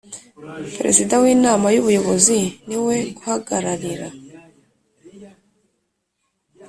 [0.77, 4.07] Perezida w Inama y Ubuyobozi niwe uhagararira